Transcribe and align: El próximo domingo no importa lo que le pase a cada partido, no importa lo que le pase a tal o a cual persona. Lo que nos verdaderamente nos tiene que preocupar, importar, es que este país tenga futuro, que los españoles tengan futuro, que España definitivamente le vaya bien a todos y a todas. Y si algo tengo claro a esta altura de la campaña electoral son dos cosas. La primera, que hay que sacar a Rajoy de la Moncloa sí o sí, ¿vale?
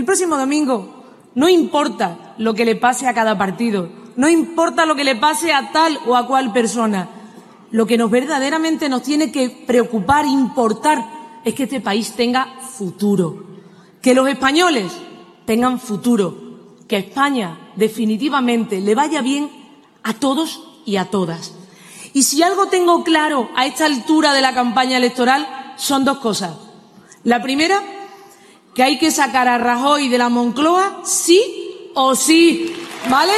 El 0.00 0.06
próximo 0.06 0.38
domingo 0.38 1.04
no 1.34 1.46
importa 1.50 2.34
lo 2.38 2.54
que 2.54 2.64
le 2.64 2.74
pase 2.74 3.06
a 3.06 3.12
cada 3.12 3.36
partido, 3.36 3.90
no 4.16 4.30
importa 4.30 4.86
lo 4.86 4.96
que 4.96 5.04
le 5.04 5.14
pase 5.14 5.52
a 5.52 5.72
tal 5.72 5.98
o 6.06 6.16
a 6.16 6.26
cual 6.26 6.54
persona. 6.54 7.06
Lo 7.70 7.86
que 7.86 7.98
nos 7.98 8.10
verdaderamente 8.10 8.88
nos 8.88 9.02
tiene 9.02 9.30
que 9.30 9.50
preocupar, 9.50 10.24
importar, 10.24 11.04
es 11.44 11.54
que 11.54 11.64
este 11.64 11.82
país 11.82 12.12
tenga 12.12 12.46
futuro, 12.60 13.44
que 14.00 14.14
los 14.14 14.26
españoles 14.26 14.90
tengan 15.44 15.78
futuro, 15.78 16.78
que 16.88 16.96
España 16.96 17.72
definitivamente 17.76 18.80
le 18.80 18.94
vaya 18.94 19.20
bien 19.20 19.50
a 20.02 20.14
todos 20.14 20.62
y 20.86 20.96
a 20.96 21.10
todas. 21.10 21.52
Y 22.14 22.22
si 22.22 22.42
algo 22.42 22.68
tengo 22.68 23.04
claro 23.04 23.50
a 23.54 23.66
esta 23.66 23.84
altura 23.84 24.32
de 24.32 24.40
la 24.40 24.54
campaña 24.54 24.96
electoral 24.96 25.74
son 25.76 26.06
dos 26.06 26.20
cosas. 26.20 26.56
La 27.22 27.42
primera, 27.42 27.82
que 28.80 28.84
hay 28.84 28.98
que 28.98 29.10
sacar 29.10 29.46
a 29.46 29.58
Rajoy 29.58 30.08
de 30.08 30.16
la 30.16 30.30
Moncloa 30.30 31.02
sí 31.04 31.42
o 31.92 32.14
sí, 32.14 32.72
¿vale? 33.10 33.34